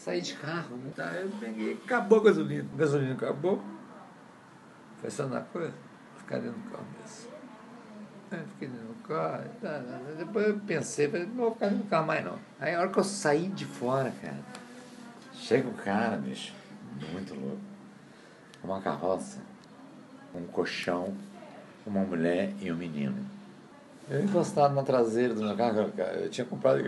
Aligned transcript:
saí 0.00 0.20
de 0.20 0.34
carro. 0.34 0.76
Né? 0.76 0.92
Tá, 0.96 1.12
eu 1.12 1.28
peguei, 1.38 1.74
acabou 1.74 2.20
a 2.20 2.24
gasolina. 2.24 2.68
A 2.72 2.76
gasolina 2.76 3.12
acabou. 3.12 3.62
Foi 5.00 5.10
só 5.10 5.26
na 5.26 5.40
coisa, 5.40 5.72
ficar 6.18 6.38
dentro 6.38 6.58
do 6.58 6.70
carro 6.70 6.86
mesmo. 7.00 7.30
Aí 8.30 8.44
fiquei 8.52 8.68
dentro 8.68 8.86
do 8.86 9.02
carro. 9.02 9.44
Tá. 9.60 9.82
depois 10.16 10.46
eu 10.46 10.60
pensei, 10.60 11.08
falei, 11.08 11.26
não 11.26 11.36
vou 11.36 11.52
ficar 11.52 11.68
dentro 11.68 11.84
do 11.84 11.90
carro 11.90 12.06
mais 12.06 12.24
não. 12.24 12.38
Aí 12.58 12.74
a 12.74 12.80
hora 12.80 12.88
que 12.88 12.98
eu 12.98 13.04
saí 13.04 13.48
de 13.48 13.64
fora, 13.64 14.12
cara, 14.22 14.38
chega 15.34 15.68
o 15.68 15.74
cara, 15.74 16.16
bicho, 16.16 16.52
muito 17.12 17.34
louco. 17.34 17.60
Uma 18.62 18.80
carroça, 18.80 19.38
um 20.34 20.44
colchão, 20.46 21.14
uma 21.86 22.02
mulher 22.02 22.52
e 22.60 22.70
um 22.70 22.76
menino. 22.76 23.39
Eu 24.10 24.24
encostado 24.24 24.74
na 24.74 24.82
traseira 24.82 25.32
do 25.32 25.44
meu 25.44 25.56
carro, 25.56 25.92
eu 26.20 26.28
tinha 26.28 26.44
comprado, 26.44 26.82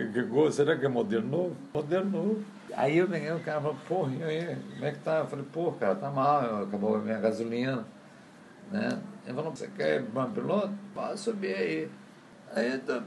será 0.51 0.77
que 0.77 0.85
é 0.85 0.89
modelo 0.89 1.25
novo? 1.25 1.55
Modelo 1.73 2.09
novo. 2.09 2.43
Aí 2.75 2.97
eu 2.97 3.07
peguei 3.07 3.31
o 3.31 3.39
cara 3.39 3.61
falou, 3.61 3.77
porra, 3.87 4.11
e 4.13 4.23
aí, 4.23 4.57
como 4.73 4.85
é 4.85 4.91
que 4.91 4.99
tá? 4.99 5.19
Eu 5.19 5.27
falei, 5.27 5.45
pô, 5.53 5.71
cara, 5.71 5.95
tá 5.95 6.11
mal, 6.11 6.63
acabou 6.63 6.97
a 6.97 6.99
minha 6.99 7.19
gasolina. 7.19 7.85
Né? 8.69 8.99
Ele 9.25 9.35
falou, 9.35 9.55
você 9.55 9.69
quer 9.69 10.01
ir 10.01 10.03
para 10.07 10.25
piloto? 10.25 10.73
Pode 10.93 11.17
subir 11.17 11.55
aí. 11.55 11.89
Aí 12.53 12.73
eu 12.73 12.79
tô 12.81 13.01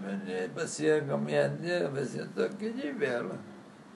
passeando 0.55 1.09
com 1.09 1.15
a 1.15 1.19
minha 1.19 1.48
nega, 1.48 2.01
assim, 2.01 2.21
eu 2.21 2.29
tô 2.29 2.43
aqui 2.43 2.71
de 2.71 2.93
vela. 2.93 3.38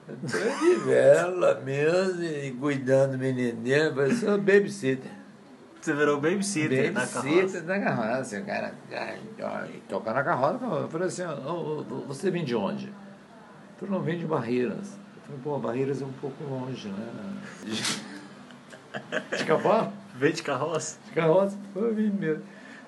Eu 0.07 0.17
tô 0.17 0.37
de 0.37 0.75
vela 0.85 1.61
mesmo, 1.61 2.23
e 2.23 2.51
cuidando 2.51 3.13
do 3.13 3.17
menininho, 3.17 3.95
parecia 3.95 4.35
um 4.35 4.37
babysitter. 4.37 5.20
Você 5.81 5.95
virou 5.95 6.21
babysitter, 6.21 6.93
na 6.93 7.07
carroça? 7.07 7.61
da 7.61 7.79
carroça. 7.79 8.39
O 8.39 8.45
cara 8.45 8.73
toca 9.89 10.13
na 10.13 10.23
carroça. 10.23 10.63
Eu 10.63 10.87
falei 10.87 11.07
assim, 11.07 11.23
oh, 11.23 11.83
você 12.05 12.29
vem 12.29 12.45
de 12.45 12.55
onde? 12.55 12.93
Tu 13.79 13.87
não 13.87 13.99
vem 13.99 14.19
de 14.19 14.25
Barreiras. 14.25 14.99
Eu 15.15 15.21
falei, 15.23 15.41
pô, 15.43 15.57
Barreiras 15.57 15.99
é 16.03 16.05
um 16.05 16.11
pouco 16.13 16.43
longe, 16.43 16.87
né? 16.87 17.41
De 19.35 19.45
cavalo? 19.45 19.91
Vem 20.15 20.33
de 20.33 20.43
carroça? 20.43 20.99
De 21.05 21.13
carroça, 21.13 21.57
eu 21.75 21.95
vim 21.95 22.09
mesmo. 22.11 22.43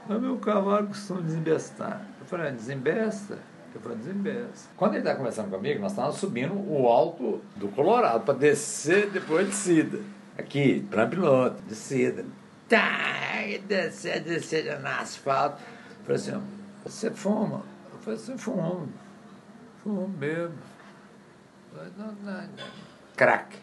Mas 0.08 0.22
meu 0.22 0.38
cavalo 0.38 0.88
costuma 0.88 1.22
desembestar. 1.22 2.06
Eu 2.20 2.26
falei, 2.28 2.50
ah, 2.50 2.52
desembesta? 2.52 3.40
Eu 3.74 3.82
falei, 3.82 3.98
desembesta. 3.98 4.70
Quando 4.76 4.92
ele 4.92 5.00
estava 5.00 5.18
conversando 5.18 5.50
comigo, 5.50 5.80
nós 5.80 5.94
estávamos 5.94 6.18
subindo 6.18 6.54
o 6.54 6.88
alto 6.88 7.42
do 7.56 7.70
Colorado 7.70 8.26
para 8.26 8.34
descer 8.34 9.10
depois 9.10 9.48
de 9.48 9.56
Cida. 9.56 10.00
Aqui, 10.38 10.86
para 10.92 11.08
piloto, 11.08 11.62
descida 11.64 12.26
tá, 12.70 13.44
descer, 13.68 14.22
descer 14.22 14.80
no 14.80 14.88
asfalto. 14.88 15.62
Falei 16.04 16.22
assim, 16.22 16.44
você 16.84 17.12
fuma? 17.12 17.64
Eu 17.92 18.00
falei 18.00 18.20
assim, 18.20 18.38
fumo. 18.38 18.90
Fumo 19.84 20.08
mesmo. 20.08 20.58
Falei, 21.74 21.92
não, 21.98 22.08
não, 22.08 22.34
não. 22.34 22.84
Crack. 23.16 23.58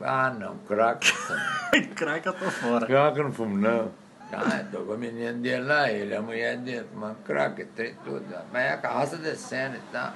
Ah, 0.00 0.30
não, 0.30 0.58
crack. 0.58 1.12
crack 1.94 2.26
eu 2.26 2.32
tô 2.32 2.50
fora. 2.50 2.86
Crack 2.86 3.18
eu 3.18 3.24
não 3.24 3.32
fumo, 3.32 3.56
não. 3.56 3.90
Ah, 4.32 4.64
tô 4.70 4.80
com 4.80 4.94
a 4.94 4.96
menina 4.96 5.32
dele 5.34 5.64
lá, 5.64 5.90
ele, 5.90 6.16
a 6.16 6.22
mulher 6.22 6.56
dele, 6.56 6.86
fumando 6.90 7.16
crack, 7.24 7.64
tem 7.66 7.94
tudo. 8.02 8.24
Mas 8.50 8.72
a 8.72 8.78
carroça 8.78 9.16
descendo 9.18 9.76
e 9.76 9.92
tal. 9.92 10.12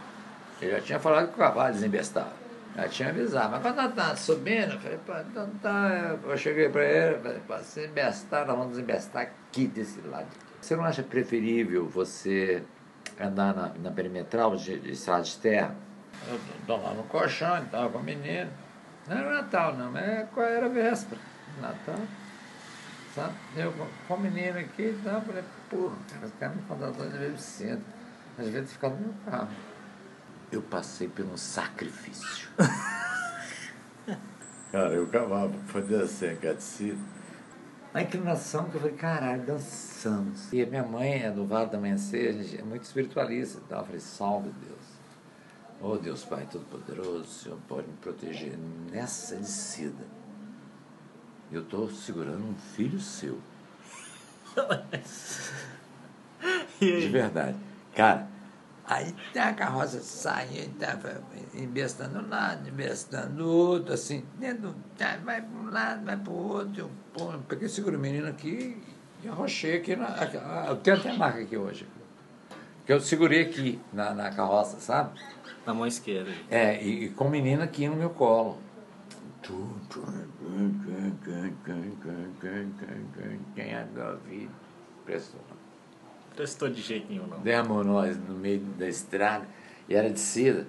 Ele 0.61 0.73
já 0.73 0.81
tinha 0.81 0.99
falado 0.99 1.29
que 1.29 1.35
o 1.35 1.37
cavalo 1.37 1.73
desembestava. 1.73 2.46
Já 2.77 2.89
tinha 2.89 3.09
avisado. 3.09 3.53
Mas 3.53 3.63
quando 3.63 3.79
ela 3.79 3.89
estava 3.89 4.17
subindo, 4.17 4.73
eu 4.73 4.81
falei, 4.81 4.99
pô, 4.99 5.13
então 5.19 5.49
tá. 5.63 6.19
Eu 6.23 6.37
cheguei 6.37 6.69
para 6.69 6.85
ele, 6.85 7.19
falei, 7.19 7.41
pô, 7.47 7.59
se 7.59 7.87
embestar, 7.87 8.47
nós 8.47 8.59
vamos 8.59 8.79
embestar 8.79 9.23
aqui 9.23 9.67
desse 9.67 10.01
lado. 10.03 10.27
Você 10.61 10.77
não 10.77 10.85
acha 10.85 11.03
preferível 11.03 11.89
você 11.89 12.63
andar 13.19 13.55
na, 13.55 13.69
na 13.83 13.91
perimetral 13.91 14.57
de, 14.57 14.79
de 14.79 14.93
estrada 14.93 15.23
de 15.23 15.37
terra? 15.39 15.75
Eu 16.69 16.77
lá 16.77 16.93
no 16.93 17.05
colchão, 17.05 17.63
estava 17.63 17.89
com 17.89 17.99
a 17.99 18.03
menina. 18.03 18.51
Não 19.09 19.17
era 19.17 19.37
Natal, 19.37 19.75
não, 19.75 19.91
mas 19.91 20.29
era 20.37 20.69
véspera. 20.69 21.21
Natal. 21.61 22.01
Sabe? 23.15 23.33
Eu 23.57 23.73
com 24.07 24.15
a 24.15 24.17
menina 24.19 24.61
aqui 24.61 24.83
e 24.83 25.01
tal, 25.03 25.23
falei, 25.23 25.45
porra, 25.71 25.97
cara, 26.13 26.27
os 26.27 26.33
caras 26.35 26.57
me 26.57 26.63
contratam 26.63 27.09
de 27.09 27.41
centro. 27.41 27.85
Às 28.39 28.49
vezes 28.49 28.73
ficar 28.73 28.91
no 28.91 28.97
meu 28.99 29.15
carro 29.25 29.49
eu 30.51 30.63
passei 30.63 31.09
por 31.09 31.25
um 31.25 31.37
sacrifício. 31.37 32.49
Cara, 34.73 34.93
eu 34.95 35.07
cavava 35.07 35.53
foi 35.69 35.83
descer 35.83 36.39
a 36.47 36.53
descida. 36.53 36.99
A 37.95 38.03
inclinação 38.03 38.69
que 38.69 38.77
eu 38.77 38.81
falei, 38.83 38.97
caralho, 38.97 39.43
dançamos. 39.47 40.53
E 40.53 40.61
a 40.63 40.67
minha 40.67 40.83
mãe 40.83 41.23
é 41.23 41.31
do 41.31 41.47
Vale 41.47 41.71
da 41.71 41.79
Amanhecer, 41.79 42.29
a 42.29 42.33
gente 42.33 42.61
é 42.61 42.63
muito 42.63 42.83
espiritualista. 42.83 43.59
Então 43.65 43.79
eu 43.79 43.85
falei, 43.85 44.01
salve 44.01 44.51
Deus. 44.51 44.97
Oh 45.81 45.97
Deus 45.97 46.25
Pai 46.25 46.47
Todo-Poderoso, 46.51 47.23
o 47.23 47.25
Senhor 47.25 47.59
pode 47.69 47.89
me 47.89 47.97
proteger 47.99 48.59
nessa 48.91 49.37
descida. 49.37 50.05
Eu 51.51 51.63
estou 51.63 51.91
segurando 51.91 52.45
um 52.45 52.55
filho 52.75 53.01
seu. 53.01 53.39
De 56.79 57.09
verdade. 57.09 57.57
Cara, 57.95 58.29
Aí 58.89 59.13
a 59.37 59.53
carroça 59.53 60.01
saia 60.01 60.61
e 60.61 60.67
estava 60.67 61.21
embestando 61.55 62.21
um 62.21 62.29
lado, 62.29 62.69
embestando 62.69 63.45
o 63.45 63.49
outro, 63.49 63.93
assim, 63.93 64.25
dentro, 64.39 64.75
vai 65.25 65.43
para 65.43 65.59
um 65.59 65.71
lado, 65.71 66.05
vai 66.05 66.17
para 66.17 66.33
o 66.33 66.49
outro. 66.53 66.91
Eu, 67.19 67.33
eu 67.33 67.39
peguei 67.49 67.69
seguro 67.69 67.97
o 67.97 68.01
menino 68.01 68.29
aqui 68.29 68.81
e 69.25 69.29
arrochei 69.29 69.79
aqui. 69.79 69.97
Na, 69.97 70.17
eu 70.69 70.77
tenho 70.77 70.97
até 70.99 71.11
a 71.11 71.15
marca 71.15 71.41
aqui 71.41 71.57
hoje. 71.57 71.87
Que 72.85 72.93
eu 72.93 73.01
segurei 73.01 73.43
aqui 73.43 73.81
na, 73.93 74.15
na 74.15 74.31
carroça, 74.31 74.79
sabe? 74.79 75.21
Na 75.67 75.75
mão 75.75 75.87
esquerda. 75.89 76.31
É, 76.49 76.81
e, 76.81 77.07
e 77.07 77.11
com 77.11 77.25
o 77.25 77.31
menino 77.31 77.65
aqui 77.65 77.89
no 77.89 77.97
meu 77.97 78.11
colo. 78.11 78.61
Quem 83.57 83.75
é 83.75 83.85
da 83.93 84.13
vida? 84.13 84.53
Impressionante 85.03 85.66
prestou 86.37 86.69
de 86.69 86.83
jeito 86.83 87.07
nenhum, 87.09 87.27
não. 87.27 87.41
Demos 87.41 87.85
nós 87.85 88.17
no 88.17 88.35
meio 88.35 88.61
da 88.61 88.87
estrada 88.87 89.47
e 89.89 89.95
era 89.95 90.11
de 90.11 90.21
seda. 90.21 90.67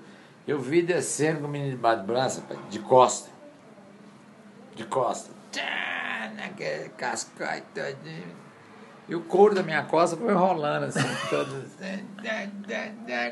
Eu 0.47 0.59
vi 0.59 0.81
descendo 0.81 1.41
com 1.41 1.47
o 1.47 1.49
menino 1.49 1.71
debaixo 1.71 2.01
do 2.01 2.07
braço, 2.07 2.43
de 2.69 2.79
costa. 2.79 3.29
De 4.73 4.85
costa. 4.85 5.31
Naquele 6.35 6.89
cascai 6.89 7.63
todinho. 7.73 8.47
E 9.09 9.15
o 9.15 9.21
couro 9.21 9.55
da 9.55 9.63
minha 9.63 9.83
costa 9.83 10.17
foi 10.17 10.33
rolando 10.33 10.85
assim, 10.85 10.99
todo 11.29 11.49
assim. 11.57 12.05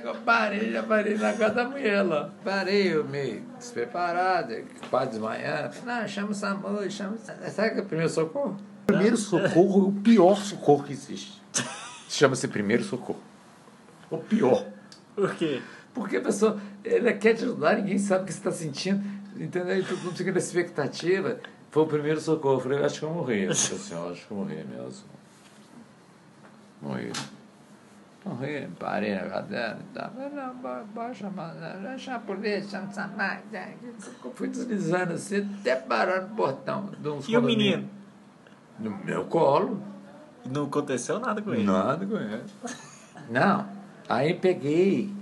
Eu 0.03 0.16
parei, 0.22 0.72
já 0.72 0.84
parei 0.84 1.18
na 1.18 1.34
casa 1.34 1.53
da 1.53 1.66
mulher 1.66 2.01
lá. 2.01 2.29
Parei, 2.44 2.94
eu 2.94 3.03
meio 3.03 3.41
despreparado, 3.57 4.56
quase 4.90 5.12
desmaiando. 5.12 5.75
Não, 5.85 6.07
chama 6.07 6.31
o 6.31 6.34
SAMU, 6.34 6.90
chama. 6.90 7.18
Sabe 7.18 7.72
que 7.72 7.79
é 7.79 7.81
o 7.81 7.85
primeiro 7.85 8.12
socorro? 8.12 8.57
O 8.84 8.85
primeiro 8.85 9.18
socorro 9.18 9.85
é 9.85 9.90
o 9.90 9.91
pior 9.91 10.38
socorro 10.38 10.84
que 10.84 10.94
existe. 10.94 11.41
Chama-se 12.15 12.47
primeiro 12.47 12.81
socorro. 12.81 13.19
O 14.09 14.17
pior. 14.17 14.65
Por 15.13 15.35
quê? 15.35 15.61
Porque 15.93 16.15
a 16.15 16.21
pessoa 16.21 16.57
ele 16.81 17.11
quer 17.11 17.33
te 17.33 17.43
ajudar, 17.43 17.75
ninguém 17.75 17.97
sabe 17.97 18.23
o 18.23 18.25
que 18.25 18.31
você 18.31 18.39
está 18.39 18.51
sentindo. 18.53 19.03
Entendeu? 19.35 19.77
E 19.79 19.83
todo 19.83 19.97
mundo 19.97 20.15
fica 20.15 20.31
na 20.31 20.37
expectativa. 20.37 21.41
Foi 21.71 21.83
o 21.83 21.87
primeiro 21.87 22.21
socorro. 22.21 22.55
Eu 22.55 22.59
falei, 22.61 22.85
acho 22.85 22.99
que 22.99 23.05
eu 23.05 23.09
morri. 23.09 23.43
Eu 23.43 23.53
falei 23.53 23.81
assim, 23.81 24.11
acho 24.11 24.27
que 24.27 24.31
eu 24.31 24.37
morri 24.37 24.63
mesmo. 24.63 25.03
Morri. 26.81 27.11
Morri, 28.23 28.69
parei 28.79 29.13
na 29.13 29.29
cadeira 29.29 29.77
e 29.81 29.93
tal. 29.93 30.11
Não, 30.13 31.13
chamar, 31.13 31.53
chama 31.99 32.17
a 32.17 32.19
polícia, 32.21 32.69
chama 32.69 32.91
o 32.91 32.93
Samar. 32.93 33.43
Fui 34.35 34.47
deslizando 34.47 35.13
assim, 35.13 35.49
até 35.59 35.75
parar 35.75 36.21
no 36.21 36.29
portão. 36.33 36.91
E 37.27 37.35
o 37.35 37.41
menino? 37.41 37.89
No 38.79 38.91
meu 39.03 39.25
colo. 39.25 39.94
Não 40.45 40.66
aconteceu 40.66 41.19
nada 41.19 41.41
com 41.41 41.53
ele? 41.53 41.63
Nada 41.63 42.06
com 42.06 42.16
ele. 42.16 42.44
Não. 43.29 43.67
Aí 44.07 44.33
peguei. 44.33 45.13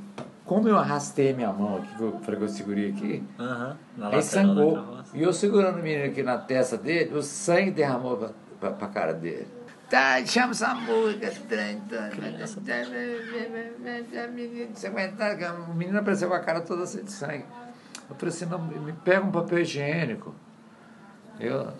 Como 0.46 0.68
eu 0.68 0.78
arrastei 0.78 1.34
minha 1.34 1.54
mão 1.54 1.78
aqui, 1.78 1.96
falei 1.98 2.38
que 2.38 2.44
eu 2.44 2.50
segurei 2.50 2.90
aqui, 2.90 3.24
uhum, 3.40 4.08
aí 4.08 4.22
sangou. 4.22 4.78
E 5.14 5.24
eu 5.24 5.32
segurando 5.32 5.80
o 5.80 5.82
menino 5.82 6.12
aqui 6.12 6.22
na 6.22 6.38
testa 6.38 6.78
dele, 6.78 7.16
o 7.16 7.24
sangue 7.24 7.72
derramou 7.72 8.18
pra, 8.18 8.30
pra, 8.60 8.72
pra 8.72 8.88
cara 8.90 9.14
dele. 9.14 9.48
Tá, 9.90 10.26
chama 10.26 10.52
essa 10.52 10.76
música, 10.76 11.32
O 15.70 15.74
menino 15.74 16.00
apareceu 16.00 16.28
com 16.28 16.36
a 16.36 16.40
cara 16.40 16.60
toda 16.60 16.86
cheia 16.86 17.04
de 17.04 17.12
sangue. 17.12 17.46
Eu 18.10 18.16
falei 18.16 18.36
assim, 18.36 18.46
não, 18.46 18.60
me 18.60 18.92
pega 18.92 19.26
um 19.26 19.32
papel 19.32 19.60
higiênico. 19.60 20.36
Eu, 21.40 21.72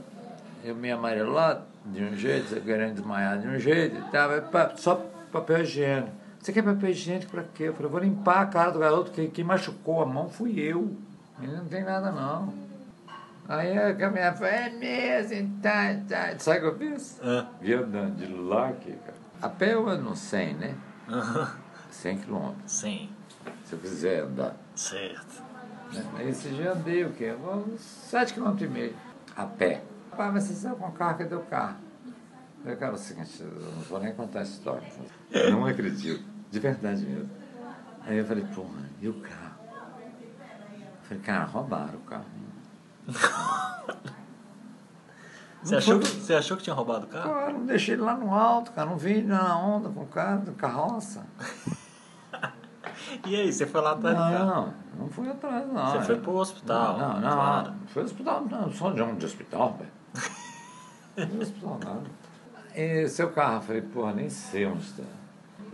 eu 0.64 0.76
me 0.76 0.92
amarelado 0.92 1.66
de 1.86 2.04
um 2.04 2.16
jeito, 2.16 2.48
você 2.48 2.60
querendo 2.60 2.96
desmaiar 2.96 3.38
de 3.40 3.48
um 3.48 3.60
jeito 3.60 3.98
e 3.98 4.12
tal, 4.12 4.30
só 4.78 4.96
papel 5.32 5.62
higiênico. 5.62 6.12
Você 6.40 6.54
quer 6.54 6.64
papel 6.64 6.90
higiênico 6.90 7.32
para 7.32 7.44
quê? 7.44 7.64
Eu 7.64 7.74
falei, 7.74 7.92
vou 7.92 8.00
limpar 8.00 8.42
a 8.42 8.46
cara 8.46 8.72
do 8.72 8.80
garoto, 8.80 9.12
que 9.12 9.28
quem 9.28 9.44
machucou 9.44 10.02
a 10.02 10.06
mão 10.06 10.30
fui 10.30 10.60
eu. 10.60 10.96
Ele 11.42 11.56
não 11.56 11.66
tem 11.66 11.84
nada 11.84 12.12
não. 12.12 12.54
Aí 13.48 13.78
a 13.78 13.94
caminhada 13.94 14.38
falou, 14.38 14.54
é 14.54 14.70
mesmo, 14.70 15.60
tá, 15.62 15.96
tá. 16.08 16.40
Sabe 16.40 16.60
o 16.60 16.76
que 16.76 16.86
eu 16.86 16.92
fiz? 16.92 17.20
É. 17.22 17.46
Vi 17.62 17.74
andando 17.74 18.16
de 18.16 18.34
lá 18.34 18.70
aqui, 18.70 18.92
cara. 18.92 19.18
A 19.42 19.50
pé 19.50 19.74
eu 19.74 19.88
ando 19.90 20.16
100, 20.16 20.54
né? 20.54 20.76
Uhum. 21.10 21.48
100 21.92 22.18
quilômetros. 22.20 22.72
Sim. 22.72 23.10
Se 23.66 23.74
eu 23.74 23.80
quiser 23.80 24.24
andar. 24.24 24.56
Certo. 24.76 25.44
Né? 25.94 26.06
Aí 26.16 26.30
esse 26.30 26.50
dia 26.50 26.72
andei 26.72 27.04
o 27.04 27.12
quê? 27.12 27.34
Uns 27.34 27.82
sete 27.82 28.34
quilômetros 28.34 28.70
e 28.70 28.74
meio, 28.74 28.96
a 29.36 29.46
pé. 29.46 29.82
Pai, 30.16 30.32
mas 30.32 30.44
você 30.44 30.54
saiu 30.54 30.76
com 30.76 30.88
o 30.88 30.92
carro, 30.92 31.18
cadê 31.18 31.36
o 31.36 31.42
carro? 31.42 31.78
Eu 32.06 32.64
falei, 32.64 32.78
cara, 32.78 32.94
o 32.94 32.98
seguinte, 32.98 33.42
eu 33.42 33.48
não 33.48 33.82
vou 33.82 34.00
nem 34.00 34.14
contar 34.14 34.42
essa 34.42 34.52
história. 34.52 34.88
Eu 35.32 35.52
não 35.52 35.66
acredito, 35.66 36.24
de 36.50 36.60
verdade 36.60 37.06
mesmo. 37.06 37.30
Aí 38.06 38.18
eu 38.18 38.26
falei, 38.26 38.44
porra, 38.54 38.90
e 39.02 39.08
o 39.10 39.14
carro? 39.22 39.56
Eu 39.70 41.04
falei, 41.04 41.24
cara, 41.24 41.44
roubaram 41.46 42.00
o 42.00 42.02
carro. 42.02 42.26
Você 45.64 45.76
achou, 45.78 45.98
que, 45.98 46.08
você 46.08 46.34
achou 46.34 46.58
que 46.58 46.64
tinha 46.64 46.74
roubado 46.74 47.06
o 47.06 47.08
carro? 47.08 47.30
Claro, 47.30 47.54
não 47.54 47.66
deixei 47.66 47.96
ele 47.96 48.02
lá 48.02 48.18
no 48.18 48.34
alto, 48.34 48.74
cara, 48.74 48.90
não 48.90 48.98
vi 48.98 49.14
ele 49.14 49.28
na 49.28 49.58
onda 49.58 49.88
com 49.88 50.02
o 50.02 50.08
carro, 50.08 50.54
carroça. 50.56 51.26
E 53.26 53.36
aí, 53.36 53.54
você 53.54 53.66
foi 53.66 53.82
lá 53.82 53.94
atrás 53.94 54.18
carro? 54.18 54.46
Não, 54.46 54.74
não 55.00 55.10
fui 55.10 55.30
atrás, 55.30 55.66
não. 55.72 55.92
Você 55.92 56.02
foi 56.02 56.20
pro 56.20 56.34
hospital? 56.34 56.98
Não, 56.98 57.14
não, 57.22 57.32
claro. 57.32 57.72
não. 57.72 57.88
Foi 57.88 58.04
hospital, 58.04 58.46
não, 58.50 58.72
só 58.72 58.92
de 58.92 59.02
onde? 59.02 59.18
De 59.18 59.26
hospital, 59.26 59.78
velho. 59.80 59.92
Não 61.32 61.42
hospital, 61.42 61.80
nada. 61.84 62.02
E 62.76 63.08
seu 63.08 63.30
carro, 63.30 63.58
eu 63.58 63.62
falei, 63.62 63.82
porra, 63.84 64.14
nem 64.14 64.30
sei 64.30 64.66
onde 64.66 64.82
está. 64.82 65.04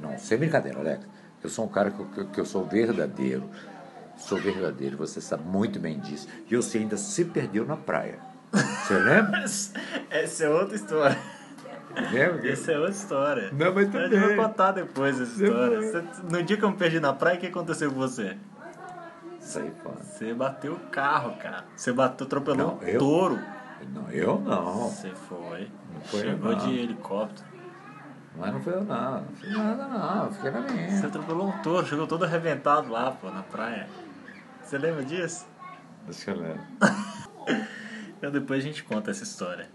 Não, 0.01 0.17
sem 0.17 0.37
brincadeira, 0.37 0.79
Alex. 0.79 1.05
Eu 1.41 1.49
sou 1.49 1.63
um 1.63 1.69
cara 1.69 1.91
que, 1.91 2.03
que, 2.03 2.25
que 2.25 2.39
eu 2.41 2.45
sou 2.45 2.65
verdadeiro. 2.65 3.49
Sou 4.17 4.37
verdadeiro, 4.37 4.97
você 4.97 5.21
sabe 5.21 5.43
muito 5.45 5.79
bem 5.79 5.97
disso. 5.97 6.27
E 6.49 6.55
você 6.55 6.79
ainda 6.79 6.97
se 6.97 7.23
perdeu 7.23 7.65
na 7.65 7.77
praia. 7.77 8.19
Você 8.51 8.99
lembra? 8.99 9.45
Essa 10.11 10.43
é 10.43 10.49
outra 10.49 10.75
história. 10.75 11.17
Lembra? 11.95 12.49
Essa 12.51 12.71
é 12.71 12.77
outra 12.77 12.91
história. 12.93 13.49
Não, 13.51 13.73
mas 13.73 13.77
A 13.77 13.91
gente 13.91 14.09
também. 14.11 14.19
vai 14.19 14.35
contar 14.35 14.71
depois 14.71 15.19
essa 15.19 15.43
história. 15.43 15.81
Você- 15.81 16.03
no 16.31 16.43
dia 16.43 16.57
que 16.57 16.63
eu 16.63 16.69
me 16.71 16.77
perdi 16.77 16.99
na 16.99 17.13
praia, 17.13 17.37
o 17.37 17.39
que 17.39 17.47
aconteceu 17.47 17.91
com 17.91 17.97
você? 17.97 18.37
Isso 19.41 19.59
aí, 19.59 19.71
pô. 19.83 19.89
Você 19.91 20.33
bateu 20.33 20.73
o 20.73 20.79
carro, 20.91 21.35
cara. 21.37 21.65
Você 21.75 21.91
bateu, 21.91 22.25
atropelou 22.27 22.57
Não, 22.57 22.77
um 22.77 22.83
eu? 22.83 22.99
touro. 22.99 23.39
Não, 23.93 24.11
eu 24.11 24.39
não. 24.39 24.89
Você 24.89 25.09
foi. 25.27 25.71
Não 25.93 26.01
foi 26.01 26.19
eu, 26.19 26.23
Chegou 26.25 26.51
não. 26.51 26.57
de 26.59 26.77
helicóptero. 26.77 27.47
Mas 28.37 28.53
não 28.53 28.61
foi 28.61 28.73
eu, 28.73 28.83
não. 28.83 29.21
Não 29.21 29.27
fiz 29.35 29.51
nada, 29.57 29.87
não. 29.87 30.25
Eu 30.25 30.31
Fiquei 30.33 30.51
na 30.51 30.61
Você 30.61 30.73
minha. 30.73 31.07
atropelou 31.07 31.47
um 31.47 31.57
touro, 31.63 31.87
chegou 31.87 32.05
todo 32.07 32.23
arrebentado 32.25 32.89
lá, 32.91 33.11
pô, 33.11 33.29
na 33.31 33.41
praia. 33.43 33.87
Você 34.63 34.77
lembra 34.77 35.03
disso? 35.03 35.47
Deixa 36.05 36.31
eu 36.31 36.37
lembro. 36.39 36.61
Então 38.19 38.31
depois 38.31 38.61
a 38.61 38.67
gente 38.67 38.83
conta 38.83 39.11
essa 39.11 39.23
história. 39.23 39.69